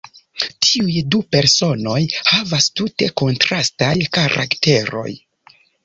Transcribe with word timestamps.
Tiuj 0.67 0.95
du 1.15 1.19
personoj 1.35 1.99
havas 2.31 2.71
tute 2.81 3.13
kontrastaj 3.25 3.95
karakteroj. 4.19 5.11